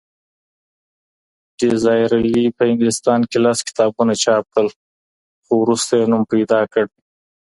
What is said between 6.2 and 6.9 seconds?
پیدا کړ.